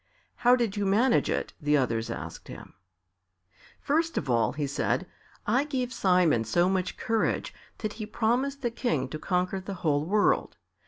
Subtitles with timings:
[0.37, 2.73] "How did you manage it?" the others asked him.
[3.79, 5.05] "First of all," he said,
[5.45, 10.03] "I gave Simon so much courage that he promised the King to conquer the whole
[10.03, 10.57] world.